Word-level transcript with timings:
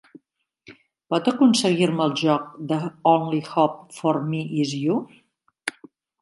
Pot 1.13 1.27
aconseguir-me 1.31 2.01
el 2.05 2.15
joc 2.21 2.47
The 2.71 2.79
Only 3.11 3.43
Hope 3.51 3.99
for 3.99 4.19
Me 4.33 4.41
Is 4.65 4.75
You? 4.81 4.99